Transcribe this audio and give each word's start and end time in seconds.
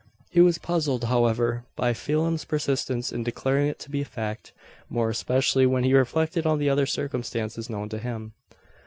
He 0.31 0.41
was 0.41 0.57
puzzled, 0.57 1.03
however, 1.03 1.63
by 1.75 1.93
Phelim's 1.93 2.43
persistence 2.43 3.11
in 3.11 3.21
declaring 3.21 3.67
it 3.67 3.77
to 3.81 3.91
be 3.91 4.01
a 4.01 4.05
fact 4.05 4.51
more 4.89 5.11
especially 5.11 5.67
when 5.67 5.83
he 5.83 5.93
reflected 5.93 6.43
on 6.47 6.57
the 6.57 6.71
other 6.71 6.87
circumstances 6.87 7.69
known 7.69 7.87
to 7.89 7.99
him. 7.99 8.33